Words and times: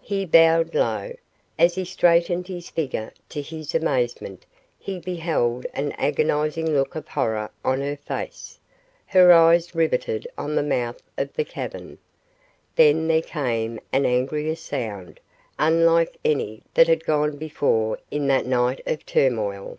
He 0.00 0.24
bowed 0.24 0.74
low. 0.74 1.12
As 1.58 1.74
he 1.74 1.84
straightened 1.84 2.46
his 2.46 2.70
figure, 2.70 3.12
to 3.28 3.42
his 3.42 3.74
amazement, 3.74 4.46
he 4.78 4.98
beheld 4.98 5.66
an 5.74 5.92
agonizing 5.98 6.72
look 6.74 6.94
of 6.94 7.06
horror 7.08 7.50
on 7.62 7.82
her 7.82 7.98
face; 7.98 8.58
her 9.04 9.30
eyes 9.32 9.74
riveted 9.74 10.26
on 10.38 10.54
the 10.56 10.62
mouth 10.62 11.02
of 11.18 11.30
the 11.34 11.44
cavern. 11.44 11.98
Then, 12.74 13.06
there 13.06 13.20
came 13.20 13.78
an 13.92 14.06
angrier 14.06 14.56
sound, 14.56 15.20
unlike 15.58 16.16
any 16.24 16.62
that 16.72 16.88
had 16.88 17.04
gone 17.04 17.36
before 17.36 17.98
in 18.10 18.28
that 18.28 18.46
night 18.46 18.80
of 18.86 19.04
turmoil. 19.04 19.76